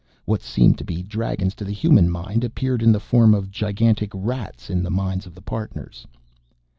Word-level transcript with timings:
What 0.25 0.41
seemed 0.41 0.79
to 0.79 0.83
be 0.83 1.03
Dragons 1.03 1.53
to 1.53 1.63
the 1.63 1.71
human 1.71 2.09
mind 2.09 2.43
appeared 2.43 2.81
in 2.81 2.91
the 2.91 2.99
form 2.99 3.35
of 3.35 3.51
gigantic 3.51 4.09
Rats 4.15 4.67
in 4.67 4.81
the 4.81 4.89
minds 4.89 5.27
of 5.27 5.35
the 5.35 5.43
Partners. 5.43 6.07